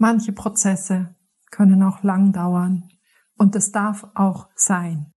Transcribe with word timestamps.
Manche 0.00 0.30
Prozesse 0.30 1.16
können 1.50 1.82
auch 1.82 2.04
lang 2.04 2.32
dauern 2.32 2.88
und 3.36 3.56
es 3.56 3.72
darf 3.72 4.06
auch 4.14 4.46
sein. 4.54 5.12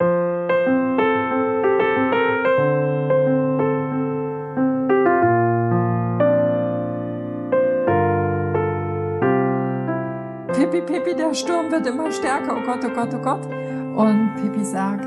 Pipi, 10.55 10.81
Pipi, 10.81 11.15
der 11.15 11.35
Sturm 11.35 11.71
wird 11.71 11.87
immer 11.87 12.11
stärker, 12.11 12.57
oh 12.57 12.63
Gott, 12.65 12.83
oh 12.83 12.95
Gott, 12.95 13.13
oh 13.13 13.19
Gott. 13.19 13.45
Und 13.45 14.35
Pipi 14.37 14.65
sagt, 14.65 15.05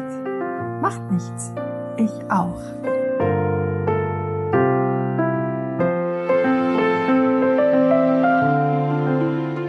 macht 0.84 1.10
nichts, 1.12 1.52
ich 1.98 2.12
auch. 2.30 2.62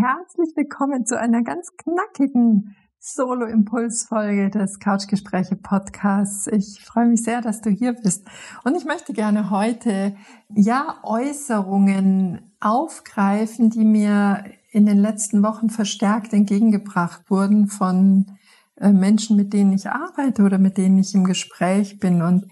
herzlich 0.00 0.56
willkommen 0.56 1.04
zu 1.04 1.18
einer 1.18 1.42
ganz 1.42 1.76
knackigen 1.76 2.74
Solo-Impulsfolge 3.00 4.48
des 4.48 4.78
Couchgespräche 4.78 5.56
Podcasts. 5.56 6.46
Ich 6.46 6.80
freue 6.82 7.04
mich 7.04 7.22
sehr, 7.22 7.42
dass 7.42 7.60
du 7.60 7.68
hier 7.68 7.92
bist. 7.92 8.26
Und 8.64 8.78
ich 8.78 8.86
möchte 8.86 9.12
gerne 9.12 9.50
heute, 9.50 10.16
ja, 10.48 11.00
Äußerungen 11.02 12.54
aufgreifen, 12.60 13.68
die 13.68 13.84
mir 13.84 14.44
in 14.70 14.86
den 14.86 14.96
letzten 14.96 15.42
Wochen 15.42 15.68
verstärkt 15.68 16.32
entgegengebracht 16.32 17.28
wurden 17.28 17.66
von 17.66 18.38
äh, 18.76 18.92
Menschen, 18.92 19.36
mit 19.36 19.52
denen 19.52 19.74
ich 19.74 19.90
arbeite 19.90 20.44
oder 20.44 20.56
mit 20.56 20.78
denen 20.78 20.98
ich 20.98 21.14
im 21.14 21.24
Gespräch 21.24 21.98
bin. 21.98 22.22
Und 22.22 22.46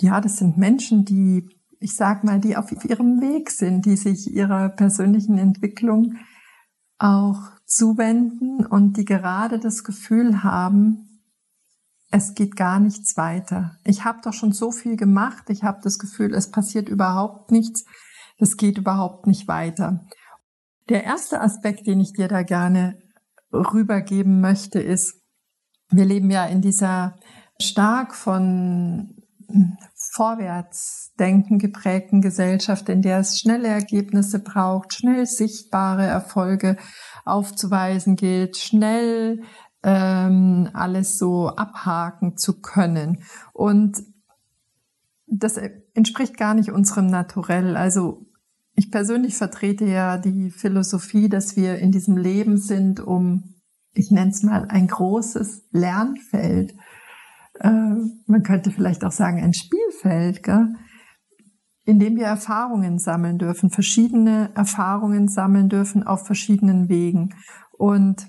ja, 0.00 0.20
das 0.20 0.38
sind 0.38 0.58
Menschen, 0.58 1.04
die, 1.04 1.48
ich 1.78 1.94
sag 1.94 2.24
mal, 2.24 2.40
die 2.40 2.56
auf 2.56 2.72
ihrem 2.84 3.20
Weg 3.20 3.50
sind, 3.50 3.86
die 3.86 3.96
sich 3.96 4.34
ihrer 4.34 4.68
persönlichen 4.68 5.38
Entwicklung 5.38 6.16
auch 6.98 7.40
zuwenden 7.64 8.66
und 8.66 8.96
die 8.96 9.04
gerade 9.04 9.58
das 9.58 9.84
Gefühl 9.84 10.42
haben, 10.42 11.08
es 12.10 12.34
geht 12.34 12.56
gar 12.56 12.80
nichts 12.80 13.16
weiter. 13.16 13.76
Ich 13.84 14.04
habe 14.04 14.20
doch 14.22 14.32
schon 14.32 14.52
so 14.52 14.70
viel 14.70 14.96
gemacht, 14.96 15.50
ich 15.50 15.62
habe 15.62 15.80
das 15.82 15.98
Gefühl, 15.98 16.34
es 16.34 16.50
passiert 16.50 16.88
überhaupt 16.88 17.50
nichts, 17.50 17.84
es 18.38 18.56
geht 18.56 18.78
überhaupt 18.78 19.26
nicht 19.26 19.46
weiter. 19.46 20.06
Der 20.88 21.04
erste 21.04 21.40
Aspekt, 21.40 21.86
den 21.86 22.00
ich 22.00 22.14
dir 22.14 22.28
da 22.28 22.42
gerne 22.42 22.98
rübergeben 23.52 24.40
möchte, 24.40 24.80
ist, 24.80 25.20
wir 25.90 26.04
leben 26.04 26.30
ja 26.30 26.46
in 26.46 26.62
dieser 26.62 27.16
stark 27.60 28.14
von 28.14 29.14
Vorwärtsdenken 30.18 31.60
geprägten 31.60 32.20
Gesellschaft, 32.20 32.88
in 32.88 33.02
der 33.02 33.20
es 33.20 33.38
schnelle 33.38 33.68
Ergebnisse 33.68 34.40
braucht, 34.40 34.92
schnell 34.92 35.26
sichtbare 35.26 36.04
Erfolge 36.04 36.76
aufzuweisen 37.24 38.16
gilt, 38.16 38.56
schnell 38.56 39.42
ähm, 39.84 40.70
alles 40.72 41.18
so 41.18 41.50
abhaken 41.50 42.36
zu 42.36 42.60
können. 42.60 43.22
Und 43.52 44.02
das 45.28 45.56
entspricht 45.94 46.36
gar 46.36 46.54
nicht 46.54 46.72
unserem 46.72 47.06
Naturell. 47.06 47.76
Also 47.76 48.26
ich 48.74 48.90
persönlich 48.90 49.36
vertrete 49.36 49.84
ja 49.84 50.18
die 50.18 50.50
Philosophie, 50.50 51.28
dass 51.28 51.54
wir 51.54 51.78
in 51.78 51.92
diesem 51.92 52.16
Leben 52.16 52.56
sind, 52.56 52.98
um, 52.98 53.54
ich 53.92 54.10
nenne 54.10 54.32
es 54.32 54.42
mal, 54.42 54.66
ein 54.68 54.88
großes 54.88 55.68
Lernfeld. 55.70 56.74
Äh, 57.60 57.94
man 58.26 58.42
könnte 58.42 58.70
vielleicht 58.70 59.04
auch 59.04 59.12
sagen, 59.12 59.42
ein 59.42 59.54
Spielfeld, 59.54 60.42
gell? 60.42 60.74
in 61.84 61.98
dem 61.98 62.16
wir 62.16 62.26
Erfahrungen 62.26 62.98
sammeln 62.98 63.38
dürfen, 63.38 63.70
verschiedene 63.70 64.50
Erfahrungen 64.54 65.26
sammeln 65.26 65.70
dürfen 65.70 66.02
auf 66.02 66.26
verschiedenen 66.26 66.90
Wegen. 66.90 67.34
Und 67.72 68.28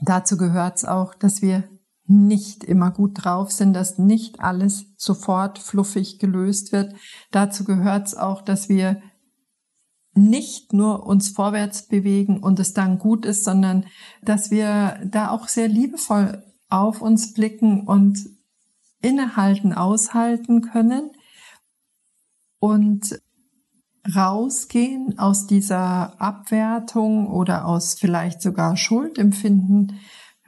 dazu 0.00 0.38
gehört 0.38 0.78
es 0.78 0.84
auch, 0.86 1.14
dass 1.14 1.42
wir 1.42 1.64
nicht 2.06 2.64
immer 2.64 2.90
gut 2.90 3.22
drauf 3.22 3.52
sind, 3.52 3.74
dass 3.74 3.98
nicht 3.98 4.40
alles 4.40 4.86
sofort 4.96 5.58
fluffig 5.58 6.18
gelöst 6.18 6.72
wird. 6.72 6.94
Dazu 7.30 7.64
gehört 7.64 8.08
es 8.08 8.16
auch, 8.16 8.40
dass 8.40 8.70
wir 8.70 9.02
nicht 10.14 10.72
nur 10.72 11.06
uns 11.06 11.28
vorwärts 11.28 11.86
bewegen 11.86 12.42
und 12.42 12.58
es 12.58 12.72
dann 12.72 12.98
gut 12.98 13.26
ist, 13.26 13.44
sondern 13.44 13.84
dass 14.22 14.50
wir 14.50 14.98
da 15.04 15.30
auch 15.30 15.48
sehr 15.48 15.68
liebevoll 15.68 16.42
auf 16.70 17.02
uns 17.02 17.34
blicken 17.34 17.86
und 17.86 18.18
innehalten, 19.00 19.72
aushalten 19.72 20.60
können 20.62 21.10
und 22.58 23.20
rausgehen 24.14 25.18
aus 25.18 25.46
dieser 25.46 26.20
Abwertung 26.20 27.28
oder 27.28 27.66
aus 27.66 27.94
vielleicht 27.94 28.40
sogar 28.42 28.76
Schuldempfinden, 28.76 30.00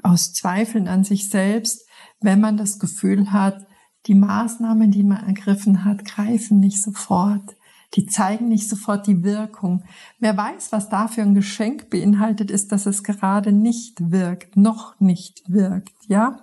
aus 0.02 0.32
Zweifeln 0.32 0.88
an 0.88 1.04
sich 1.04 1.28
selbst, 1.28 1.86
wenn 2.20 2.40
man 2.40 2.56
das 2.56 2.78
Gefühl 2.78 3.32
hat, 3.32 3.66
die 4.06 4.14
Maßnahmen, 4.14 4.90
die 4.90 5.04
man 5.04 5.24
ergriffen 5.26 5.84
hat, 5.84 6.04
greifen 6.04 6.60
nicht 6.60 6.82
sofort. 6.82 7.56
Die 7.94 8.06
zeigen 8.06 8.48
nicht 8.48 8.68
sofort 8.68 9.06
die 9.06 9.22
Wirkung. 9.22 9.84
Wer 10.18 10.36
weiß, 10.36 10.72
was 10.72 10.88
da 10.88 11.08
für 11.08 11.22
ein 11.22 11.34
Geschenk 11.34 11.90
beinhaltet 11.90 12.50
ist, 12.50 12.72
dass 12.72 12.86
es 12.86 13.04
gerade 13.04 13.52
nicht 13.52 14.10
wirkt, 14.10 14.56
noch 14.56 14.98
nicht 14.98 15.42
wirkt, 15.46 15.94
ja? 16.08 16.40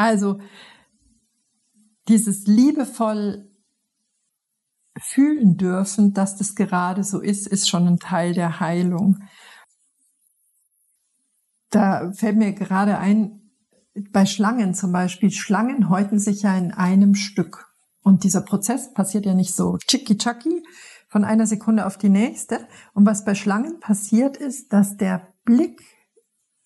Also, 0.00 0.40
dieses 2.08 2.46
liebevoll 2.46 3.50
fühlen 4.98 5.58
dürfen, 5.58 6.14
dass 6.14 6.38
das 6.38 6.54
gerade 6.54 7.04
so 7.04 7.20
ist, 7.20 7.46
ist 7.46 7.68
schon 7.68 7.86
ein 7.86 7.98
Teil 7.98 8.32
der 8.32 8.60
Heilung. 8.60 9.18
Da 11.68 12.12
fällt 12.12 12.38
mir 12.38 12.54
gerade 12.54 12.96
ein, 12.96 13.50
bei 14.10 14.24
Schlangen 14.24 14.72
zum 14.72 14.90
Beispiel, 14.90 15.30
Schlangen 15.30 15.90
häuten 15.90 16.18
sich 16.18 16.40
ja 16.44 16.56
in 16.56 16.72
einem 16.72 17.14
Stück. 17.14 17.70
Und 18.00 18.24
dieser 18.24 18.40
Prozess 18.40 18.94
passiert 18.94 19.26
ja 19.26 19.34
nicht 19.34 19.54
so 19.54 19.76
tschicky-tschacky 19.76 20.62
von 21.08 21.24
einer 21.24 21.46
Sekunde 21.46 21.84
auf 21.84 21.98
die 21.98 22.08
nächste. 22.08 22.66
Und 22.94 23.04
was 23.04 23.26
bei 23.26 23.34
Schlangen 23.34 23.80
passiert 23.80 24.38
ist, 24.38 24.72
dass 24.72 24.96
der 24.96 25.34
Blick 25.44 25.82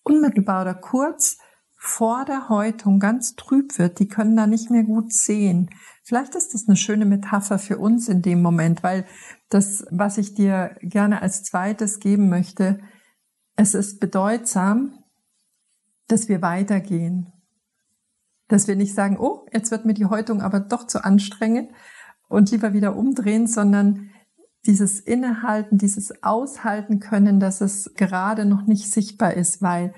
unmittelbar 0.03 0.61
oder 0.61 0.73
kurz 0.73 1.37
vor 1.85 2.25
der 2.25 2.49
Häutung 2.49 2.99
ganz 2.99 3.35
trüb 3.35 3.77
wird. 3.77 3.99
Die 3.99 4.07
können 4.07 4.35
da 4.35 4.47
nicht 4.47 4.71
mehr 4.71 4.83
gut 4.83 5.13
sehen. 5.13 5.69
Vielleicht 6.03 6.35
ist 6.35 6.53
das 6.53 6.67
eine 6.67 6.77
schöne 6.77 7.05
Metapher 7.05 7.59
für 7.59 7.77
uns 7.77 8.09
in 8.09 8.21
dem 8.21 8.41
Moment, 8.41 8.81
weil 8.83 9.05
das, 9.49 9.85
was 9.91 10.17
ich 10.17 10.33
dir 10.33 10.75
gerne 10.81 11.21
als 11.21 11.43
zweites 11.43 11.99
geben 11.99 12.27
möchte, 12.29 12.79
es 13.55 13.75
ist 13.75 13.99
bedeutsam, 13.99 15.03
dass 16.07 16.27
wir 16.27 16.41
weitergehen. 16.41 17.31
Dass 18.47 18.67
wir 18.67 18.75
nicht 18.75 18.93
sagen, 18.93 19.17
oh, 19.19 19.45
jetzt 19.53 19.71
wird 19.71 19.85
mir 19.85 19.93
die 19.93 20.05
Häutung 20.05 20.41
aber 20.41 20.59
doch 20.59 20.87
zu 20.87 21.03
anstrengend 21.03 21.71
und 22.27 22.51
lieber 22.51 22.73
wieder 22.73 22.95
umdrehen, 22.95 23.47
sondern 23.47 24.09
dieses 24.65 24.99
Innehalten, 24.99 25.77
dieses 25.77 26.23
Aushalten 26.23 26.99
können, 26.99 27.39
dass 27.39 27.61
es 27.61 27.93
gerade 27.95 28.45
noch 28.45 28.65
nicht 28.65 28.91
sichtbar 28.91 29.35
ist, 29.35 29.61
weil 29.61 29.93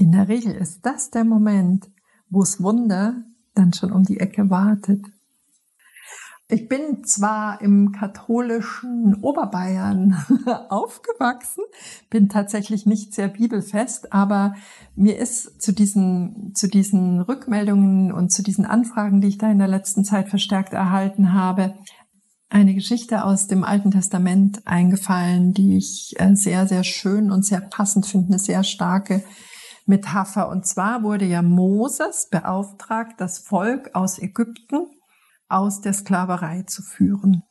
in 0.00 0.12
der 0.12 0.28
Regel 0.28 0.54
ist 0.54 0.86
das 0.86 1.10
der 1.10 1.24
Moment, 1.24 1.90
wo 2.30 2.40
das 2.40 2.62
Wunder 2.62 3.22
dann 3.54 3.74
schon 3.74 3.92
um 3.92 4.02
die 4.02 4.18
Ecke 4.18 4.48
wartet. 4.48 5.04
Ich 6.48 6.68
bin 6.68 7.04
zwar 7.04 7.60
im 7.60 7.92
katholischen 7.92 9.16
Oberbayern 9.20 10.16
aufgewachsen, 10.70 11.62
bin 12.08 12.30
tatsächlich 12.30 12.86
nicht 12.86 13.12
sehr 13.12 13.28
bibelfest, 13.28 14.12
aber 14.12 14.54
mir 14.96 15.18
ist 15.18 15.60
zu 15.60 15.70
diesen, 15.72 16.54
zu 16.54 16.66
diesen 16.66 17.20
Rückmeldungen 17.20 18.10
und 18.10 18.32
zu 18.32 18.42
diesen 18.42 18.64
Anfragen, 18.64 19.20
die 19.20 19.28
ich 19.28 19.38
da 19.38 19.50
in 19.50 19.58
der 19.58 19.68
letzten 19.68 20.02
Zeit 20.02 20.30
verstärkt 20.30 20.72
erhalten 20.72 21.34
habe, 21.34 21.74
eine 22.48 22.74
Geschichte 22.74 23.22
aus 23.22 23.48
dem 23.48 23.64
Alten 23.64 23.90
Testament 23.90 24.66
eingefallen, 24.66 25.52
die 25.52 25.76
ich 25.76 26.14
äh, 26.18 26.34
sehr, 26.34 26.66
sehr 26.66 26.84
schön 26.84 27.30
und 27.30 27.44
sehr 27.44 27.60
passend 27.60 28.06
finde, 28.06 28.28
eine 28.28 28.38
sehr 28.38 28.64
starke 28.64 29.22
Metapher. 29.86 30.48
Und 30.48 30.66
zwar 30.66 31.02
wurde 31.02 31.24
ja 31.24 31.42
Moses 31.42 32.28
beauftragt, 32.30 33.20
das 33.20 33.38
Volk 33.38 33.90
aus 33.94 34.18
Ägypten 34.18 34.86
aus 35.48 35.80
der 35.80 35.92
Sklaverei 35.92 36.62
zu 36.62 36.82
führen. 36.82 37.42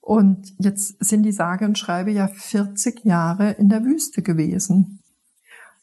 Und 0.00 0.54
jetzt 0.58 1.04
sind 1.04 1.24
die 1.24 1.32
sage 1.32 1.64
und 1.64 1.78
schreibe 1.78 2.12
ja 2.12 2.28
40 2.28 3.04
Jahre 3.04 3.50
in 3.52 3.68
der 3.68 3.84
Wüste 3.84 4.22
gewesen. 4.22 5.00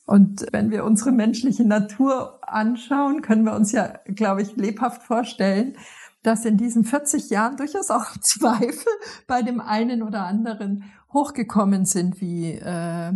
Und 0.05 0.45
wenn 0.51 0.71
wir 0.71 0.85
unsere 0.85 1.11
menschliche 1.11 1.65
Natur 1.65 2.39
anschauen, 2.41 3.21
können 3.21 3.43
wir 3.43 3.55
uns 3.55 3.71
ja, 3.71 3.99
glaube 4.05 4.41
ich, 4.41 4.55
lebhaft 4.55 5.03
vorstellen, 5.03 5.75
dass 6.23 6.45
in 6.45 6.57
diesen 6.57 6.85
40 6.85 7.29
Jahren 7.29 7.57
durchaus 7.57 7.91
auch 7.91 8.17
Zweifel 8.21 8.91
bei 9.27 9.41
dem 9.41 9.59
einen 9.59 10.03
oder 10.03 10.25
anderen 10.25 10.85
hochgekommen 11.11 11.85
sind, 11.85 12.21
wie 12.21 12.53
äh, 12.53 13.13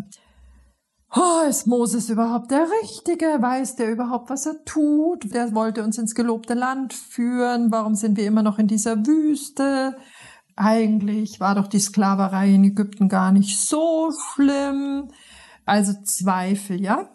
oh, 1.15 1.48
ist 1.48 1.68
Moses 1.68 2.09
überhaupt 2.09 2.51
der 2.51 2.68
Richtige? 2.81 3.25
Weiß 3.25 3.75
der 3.75 3.92
überhaupt, 3.92 4.30
was 4.30 4.45
er 4.45 4.63
tut? 4.65 5.33
Der 5.33 5.54
wollte 5.54 5.83
uns 5.83 5.98
ins 5.98 6.15
gelobte 6.15 6.54
Land 6.54 6.94
führen. 6.94 7.71
Warum 7.71 7.95
sind 7.95 8.18
wir 8.18 8.25
immer 8.25 8.44
noch 8.44 8.59
in 8.59 8.68
dieser 8.68 9.06
Wüste? 9.06 9.98
Eigentlich 10.56 11.39
war 11.39 11.56
doch 11.56 11.68
die 11.68 11.80
Sklaverei 11.80 12.54
in 12.54 12.63
Ägypten 12.63 13.09
gar 13.09 13.31
nicht 13.31 13.59
so 13.59 14.12
schlimm. 14.12 15.09
Also 15.65 15.94
Zweifel, 16.04 16.81
ja. 16.81 17.09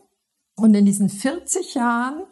Und 0.54 0.74
in 0.74 0.84
diesen 0.84 1.08
40 1.08 1.74
Jahren, 1.74 2.22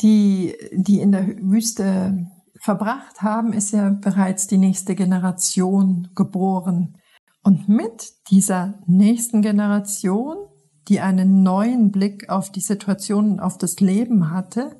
die, 0.00 0.56
die 0.72 1.00
in 1.00 1.12
der 1.12 1.26
Wüste 1.42 2.26
verbracht 2.60 3.22
haben, 3.22 3.52
ist 3.52 3.72
ja 3.72 3.90
bereits 3.90 4.46
die 4.46 4.58
nächste 4.58 4.94
Generation 4.94 6.08
geboren. 6.14 6.98
Und 7.42 7.68
mit 7.68 8.12
dieser 8.30 8.74
nächsten 8.86 9.42
Generation 9.42 10.45
die 10.88 11.00
einen 11.00 11.42
neuen 11.42 11.90
Blick 11.90 12.28
auf 12.28 12.50
die 12.50 12.60
Situation, 12.60 13.40
auf 13.40 13.58
das 13.58 13.80
Leben 13.80 14.30
hatte, 14.30 14.76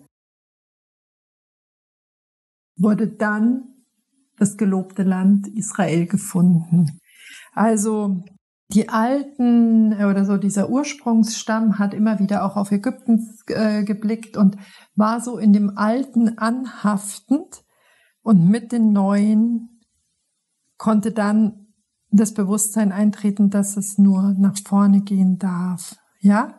wurde 2.79 3.09
dann 3.09 3.75
das 4.37 4.57
gelobte 4.57 5.03
Land 5.03 5.49
Israel 5.49 6.07
gefunden. 6.07 7.01
Also 7.53 8.23
die 8.69 8.89
alten 8.89 9.95
oder 9.95 10.25
so 10.25 10.37
dieser 10.37 10.69
Ursprungsstamm 10.69 11.79
hat 11.79 11.95
immer 11.95 12.19
wieder 12.19 12.45
auch 12.45 12.57
auf 12.57 12.73
Ägypten 12.73 13.27
äh, 13.47 13.85
geblickt 13.85 14.37
und 14.37 14.57
war 14.95 15.21
so 15.21 15.39
in 15.39 15.53
dem 15.53 15.79
Alten 15.79 16.39
anhaftend 16.39 17.65
und 18.23 18.49
mit 18.49 18.73
den 18.73 18.93
Neuen 18.93 19.81
konnte 20.79 21.13
dann 21.13 21.66
das 22.17 22.35
Bewusstsein 22.35 22.93
eintreten, 22.93 23.51
dass 23.51 23.77
es 23.77 23.99
nur 23.99 24.35
nach 24.39 24.57
vorne 24.65 25.03
gehen 25.03 25.39
darf. 25.39 25.97
Ja? 26.21 26.55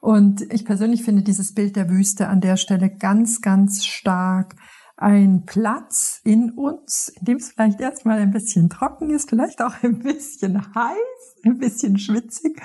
Und 0.00 0.52
ich 0.52 0.64
persönlich 0.64 1.02
finde 1.02 1.22
dieses 1.22 1.54
Bild 1.54 1.76
der 1.76 1.90
Wüste 1.90 2.28
an 2.28 2.40
der 2.40 2.56
Stelle 2.56 2.88
ganz, 2.88 3.40
ganz 3.40 3.84
stark. 3.84 4.54
Ein 4.96 5.44
Platz 5.46 6.20
in 6.24 6.50
uns, 6.50 7.08
in 7.08 7.24
dem 7.24 7.36
es 7.36 7.52
vielleicht 7.52 7.80
erstmal 7.80 8.18
ein 8.18 8.32
bisschen 8.32 8.68
trocken 8.68 9.10
ist, 9.10 9.30
vielleicht 9.30 9.62
auch 9.62 9.74
ein 9.82 10.00
bisschen 10.00 10.74
heiß, 10.74 11.36
ein 11.44 11.58
bisschen 11.58 11.98
schwitzig, 11.98 12.60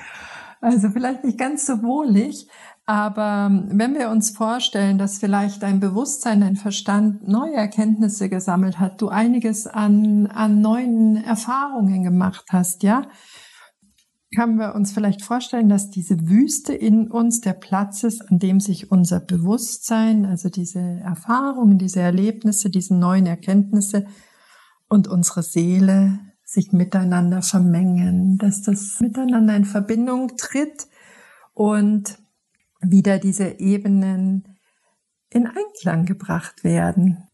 also 0.62 0.90
vielleicht 0.90 1.24
nicht 1.24 1.38
ganz 1.38 1.66
so 1.66 1.84
wohlig, 1.84 2.48
aber 2.86 3.50
wenn 3.70 3.96
wir 3.96 4.10
uns 4.10 4.32
vorstellen, 4.32 4.98
dass 4.98 5.20
vielleicht 5.20 5.64
dein 5.64 5.80
Bewusstsein, 5.80 6.42
dein 6.42 6.58
Verstand 6.58 7.26
neue 7.28 7.56
Erkenntnisse 7.56 8.30
gesammelt 8.30 8.78
hat, 8.80 9.02
du 9.02 9.08
einiges 9.08 9.68
an, 9.68 10.28
an 10.28 10.60
neuen 10.60 11.16
Erfahrungen 11.24 12.04
gemacht 12.04 12.48
hast, 12.52 12.84
ja, 12.84 13.04
können 14.36 14.58
wir 14.58 14.76
uns 14.76 14.92
vielleicht 14.92 15.22
vorstellen, 15.22 15.70
dass 15.70 15.92
diese 15.92 16.28
Wüste 16.28 16.74
in 16.74 17.10
uns 17.10 17.40
der 17.40 17.54
Platz 17.54 18.04
ist, 18.04 18.30
an 18.30 18.40
dem 18.40 18.60
sich 18.60 18.92
unser 18.92 19.20
Bewusstsein, 19.20 20.26
also 20.26 20.50
diese 20.50 20.80
Erfahrungen, 20.80 21.78
diese 21.78 22.02
Erlebnisse, 22.02 22.70
diese 22.70 22.96
neuen 22.96 23.28
Erkenntnisse 23.28 24.08
und 24.90 25.08
unsere 25.08 25.44
Seele 25.44 26.20
sich 26.44 26.72
miteinander 26.72 27.42
vermengen, 27.42 28.38
dass 28.38 28.62
das 28.62 29.00
miteinander 29.00 29.56
in 29.56 29.66
Verbindung 29.66 30.36
tritt 30.36 30.88
und 31.54 32.18
wieder 32.84 33.20
diese 33.20 33.60
Ebenen 33.60 34.58
in 35.30 35.48
Einklang 35.48 36.06
gebracht 36.06 36.64
werden. 36.64 37.28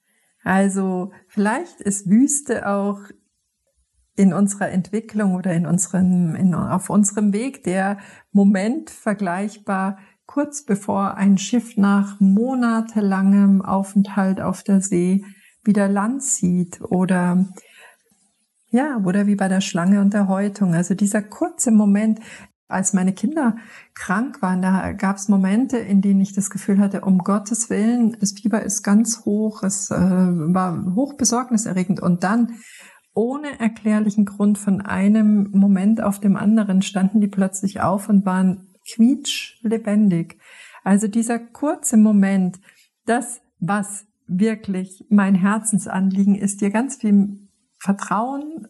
Also 0.44 1.12
vielleicht 1.28 1.82
ist 1.82 2.10
Wüste 2.10 2.68
auch 2.68 3.00
in 4.16 4.34
unserer 4.34 4.70
Entwicklung 4.70 5.36
oder 5.36 5.54
in 5.54 5.66
unserem, 5.66 6.36
in, 6.36 6.54
auf 6.54 6.90
unserem 6.90 7.34
Weg 7.34 7.64
der 7.64 7.98
Moment 8.32 8.90
vergleichbar 8.90 9.98
kurz 10.26 10.64
bevor 10.64 11.16
ein 11.16 11.38
Schiff 11.38 11.76
nach 11.76 12.20
monatelangem 12.20 13.62
Aufenthalt 13.64 14.42
auf 14.42 14.62
der 14.64 14.82
See 14.82 15.24
wieder 15.64 15.88
Land 15.88 16.22
sieht 16.24 16.82
oder 16.82 17.46
ja, 18.72 19.02
oder 19.04 19.26
wie 19.26 19.36
bei 19.36 19.48
der 19.48 19.62
Schlange 19.62 20.00
und 20.02 20.14
der 20.14 20.28
Häutung. 20.28 20.76
Also 20.76 20.94
dieser 20.94 21.24
kurze 21.24 21.72
Moment, 21.72 22.20
als 22.70 22.94
meine 22.94 23.14
Kinder 23.14 23.58
krank 23.96 24.42
waren, 24.42 24.62
da 24.62 24.92
gab 24.94 25.18
es 25.18 25.28
Momente, 25.28 25.78
in 25.78 26.02
denen 26.02 26.22
ich 26.22 26.34
das 26.34 26.52
Gefühl 26.52 26.78
hatte, 26.78 27.02
um 27.02 27.18
Gottes 27.18 27.70
Willen, 27.70 28.16
das 28.20 28.34
Fieber 28.34 28.62
ist 28.62 28.84
ganz 28.84 29.26
hoch, 29.26 29.64
es 29.64 29.90
äh, 29.90 29.96
war 29.96 30.96
hoch 30.96 31.16
besorgniserregend. 31.16 32.00
Und 32.00 32.24
dann, 32.24 32.60
ohne 33.16 33.60
erklärlichen 33.60 34.24
Grund, 34.24 34.60
von 34.60 34.82
einem 34.82 35.50
Moment 35.52 36.02
auf 36.02 36.20
dem 36.20 36.38
anderen, 36.38 36.84
standen 36.84 37.22
die 37.22 37.28
plötzlich 37.28 37.82
auf 37.82 38.08
und 38.08 38.26
waren 38.26 38.68
quietschlebendig. 38.94 40.38
Also 40.84 41.08
dieser 41.08 41.40
kurze 41.40 41.98
Moment, 41.98 42.60
das, 43.06 43.42
was 43.60 44.06
wirklich 44.28 45.06
mein 45.10 45.34
Herzensanliegen 45.34 46.36
ist, 46.36 46.62
dir 46.62 46.70
ganz 46.70 46.98
viel 46.98 47.50
Vertrauen 47.80 48.68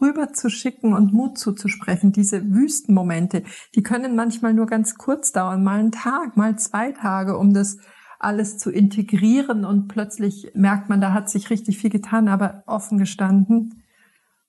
rüber 0.00 0.32
zu 0.32 0.48
schicken 0.48 0.94
und 0.94 1.12
Mut 1.12 1.38
zuzusprechen. 1.38 2.12
Diese 2.12 2.50
Wüstenmomente, 2.50 3.44
die 3.74 3.82
können 3.82 4.16
manchmal 4.16 4.54
nur 4.54 4.66
ganz 4.66 4.96
kurz 4.96 5.32
dauern, 5.32 5.64
mal 5.64 5.80
einen 5.80 5.92
Tag, 5.92 6.36
mal 6.36 6.58
zwei 6.58 6.92
Tage, 6.92 7.36
um 7.36 7.52
das 7.52 7.78
alles 8.18 8.56
zu 8.58 8.70
integrieren 8.70 9.64
und 9.64 9.88
plötzlich 9.88 10.50
merkt 10.54 10.88
man, 10.88 11.00
da 11.00 11.12
hat 11.12 11.28
sich 11.28 11.50
richtig 11.50 11.78
viel 11.78 11.90
getan, 11.90 12.28
aber 12.28 12.62
offen 12.66 12.96
gestanden, 12.98 13.84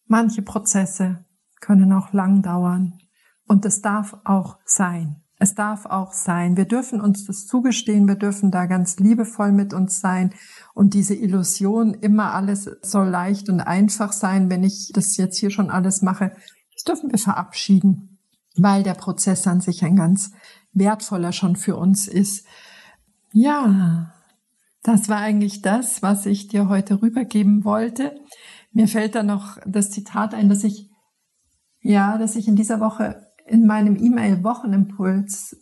manche 0.08 0.42
Prozesse 0.42 1.26
können 1.60 1.92
auch 1.92 2.14
lang 2.14 2.42
dauern 2.42 3.00
und 3.48 3.66
das 3.66 3.82
darf 3.82 4.18
auch 4.24 4.60
sein. 4.66 5.25
Es 5.38 5.54
darf 5.54 5.86
auch 5.86 6.14
sein. 6.14 6.56
Wir 6.56 6.66
dürfen 6.66 7.02
uns 7.02 7.26
das 7.26 7.46
zugestehen. 7.46 8.08
Wir 8.08 8.16
dürfen 8.16 8.52
da 8.52 8.68
ganz 8.68 8.98
liebevoll 9.00 9.52
mit 9.52 9.74
uns 9.74 10.00
sein. 10.00 10.34
Und 10.74 10.94
diese 10.94 11.14
Illusion, 11.14 11.94
immer 11.94 12.34
alles 12.34 12.70
soll 12.82 13.10
leicht 13.10 13.50
und 13.50 13.60
einfach 13.60 14.14
sein, 14.14 14.50
wenn 14.50 14.64
ich 14.64 14.92
das 14.94 15.18
jetzt 15.18 15.38
hier 15.38 15.52
schon 15.52 15.70
alles 15.70 16.02
mache, 16.02 16.32
das 16.74 16.84
dürfen 16.84 17.12
wir 17.12 17.20
verabschieden, 17.20 18.18
weil 18.56 18.84
der 18.84 18.94
Prozess 18.94 19.46
an 19.48 19.60
sich 19.60 19.84
ein 19.84 19.98
ganz 19.98 20.32
wertvoller 20.72 21.34
schon 21.34 21.56
für 21.58 21.76
uns 21.76 22.08
ist. 22.08 22.46
Ja, 23.34 24.14
das 24.84 25.10
war 25.10 25.18
eigentlich 25.18 25.62
das, 25.62 26.02
was 26.02 26.26
ich 26.26 26.48
dir 26.48 26.70
heute 26.70 27.02
rübergeben 27.02 27.66
wollte. 27.66 28.16
Mir 28.72 28.88
fällt 28.88 29.16
da 29.16 29.24
noch 29.24 29.58
das 29.66 29.92
Zitat 29.92 30.34
ein, 30.34 30.48
dass 30.48 30.64
ich, 30.64 30.90
ja, 31.82 32.18
dass 32.18 32.36
ich 32.36 32.48
in 32.48 32.56
dieser 32.56 32.80
Woche 32.80 33.25
in 33.46 33.66
meinem 33.66 33.96
E-Mail-Wochenimpuls 33.96 35.58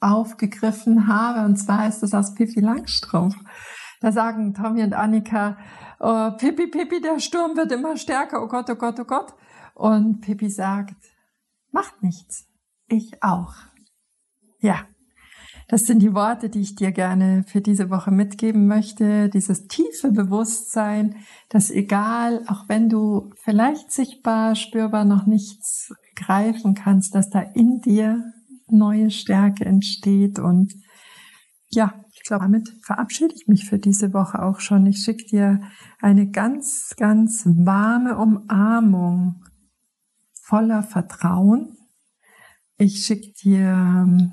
aufgegriffen 0.00 1.08
habe. 1.08 1.46
Und 1.46 1.56
zwar 1.56 1.88
ist 1.88 2.00
das 2.02 2.14
aus 2.14 2.34
Pippi 2.34 2.60
Langstrumpf. 2.60 3.36
Da 4.00 4.12
sagen 4.12 4.54
Tommy 4.54 4.82
und 4.82 4.94
Annika, 4.94 5.58
oh, 5.98 6.30
Pippi, 6.36 6.68
Pippi, 6.68 7.00
der 7.00 7.18
Sturm 7.18 7.56
wird 7.56 7.72
immer 7.72 7.96
stärker. 7.96 8.42
Oh 8.42 8.48
Gott, 8.48 8.70
oh 8.70 8.76
Gott, 8.76 9.00
oh 9.00 9.04
Gott. 9.04 9.34
Und 9.74 10.20
Pippi 10.20 10.50
sagt, 10.50 10.96
macht 11.70 12.02
nichts. 12.02 12.46
Ich 12.88 13.22
auch. 13.22 13.54
Ja. 14.60 14.86
Das 15.70 15.82
sind 15.82 15.98
die 15.98 16.14
Worte, 16.14 16.48
die 16.48 16.62
ich 16.62 16.76
dir 16.76 16.92
gerne 16.92 17.44
für 17.46 17.60
diese 17.60 17.90
Woche 17.90 18.10
mitgeben 18.10 18.66
möchte. 18.66 19.28
Dieses 19.28 19.66
tiefe 19.68 20.12
Bewusstsein, 20.12 21.16
dass 21.50 21.70
egal, 21.70 22.42
auch 22.46 22.70
wenn 22.70 22.88
du 22.88 23.30
vielleicht 23.42 23.92
sichtbar, 23.92 24.54
spürbar 24.54 25.04
noch 25.04 25.26
nichts 25.26 25.92
greifen 26.18 26.74
kannst, 26.74 27.14
dass 27.14 27.30
da 27.30 27.40
in 27.40 27.80
dir 27.80 28.32
neue 28.66 29.10
Stärke 29.10 29.64
entsteht 29.64 30.38
und 30.38 30.74
ja, 31.70 31.94
ich 32.12 32.22
glaube, 32.22 32.44
damit 32.44 32.74
verabschiede 32.82 33.34
ich 33.34 33.46
mich 33.46 33.68
für 33.68 33.78
diese 33.78 34.12
Woche 34.12 34.42
auch 34.42 34.60
schon. 34.60 34.86
Ich 34.86 34.98
schicke 34.98 35.24
dir 35.24 35.60
eine 36.00 36.30
ganz, 36.30 36.94
ganz 36.96 37.44
warme 37.46 38.16
Umarmung 38.16 39.44
voller 40.42 40.82
Vertrauen. 40.82 41.76
Ich 42.78 43.04
schicke 43.04 43.32
dir 43.42 43.68
ähm, 43.68 44.32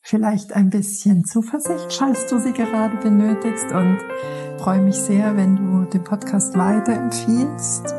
vielleicht 0.00 0.52
ein 0.52 0.70
bisschen 0.70 1.24
Zuversicht, 1.24 1.92
falls 1.92 2.26
du 2.26 2.40
sie 2.40 2.52
gerade 2.52 2.96
benötigst 2.96 3.72
und 3.72 3.98
freue 4.58 4.82
mich 4.82 4.96
sehr, 4.96 5.36
wenn 5.36 5.56
du 5.56 5.84
den 5.84 6.02
Podcast 6.02 6.56
weiterempfiehlst 6.56 7.94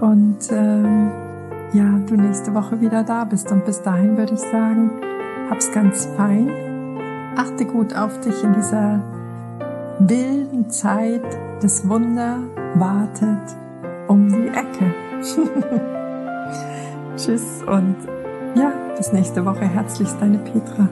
und 0.00 0.38
ähm, 0.50 1.25
ja, 1.76 1.98
du 2.06 2.16
nächste 2.16 2.54
Woche 2.54 2.80
wieder 2.80 3.04
da 3.04 3.24
bist. 3.24 3.52
Und 3.52 3.64
bis 3.64 3.82
dahin 3.82 4.16
würde 4.16 4.34
ich 4.34 4.40
sagen, 4.40 4.90
hab's 5.50 5.70
ganz 5.72 6.06
fein. 6.16 6.50
Achte 7.36 7.66
gut 7.66 7.94
auf 7.94 8.18
dich 8.20 8.42
in 8.42 8.54
dieser 8.54 9.02
wilden 9.98 10.70
Zeit. 10.70 11.24
Das 11.60 11.88
Wunder 11.88 12.38
wartet 12.74 13.56
um 14.08 14.28
die 14.28 14.48
Ecke. 14.48 14.94
Tschüss 17.16 17.62
und 17.66 17.96
ja, 18.54 18.72
bis 18.96 19.12
nächste 19.12 19.44
Woche. 19.44 19.66
Herzlichst 19.66 20.16
deine 20.20 20.38
Petra. 20.38 20.88